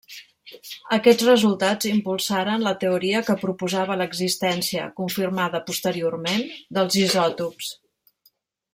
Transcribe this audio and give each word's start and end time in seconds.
Aquests 0.95 1.25
resultats 1.27 1.89
impulsaren 1.89 2.65
la 2.69 2.73
teoria 2.85 3.21
que 3.29 3.37
proposava 3.43 3.99
l'existència, 4.01 4.89
confirmada 5.03 5.65
posteriorment, 5.71 6.45
dels 6.79 7.03
isòtops. 7.07 7.75